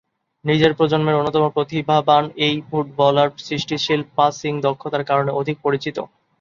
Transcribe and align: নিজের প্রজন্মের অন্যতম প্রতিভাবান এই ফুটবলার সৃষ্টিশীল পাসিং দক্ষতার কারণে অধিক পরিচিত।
নিজের 0.45 0.71
প্রজন্মের 0.77 1.17
অন্যতম 1.19 1.43
প্রতিভাবান 1.49 2.23
এই 2.45 2.55
ফুটবলার 2.67 3.29
সৃষ্টিশীল 3.45 4.01
পাসিং 4.17 4.53
দক্ষতার 4.65 5.03
কারণে 5.09 5.31
অধিক 5.39 5.57
পরিচিত। 5.63 5.97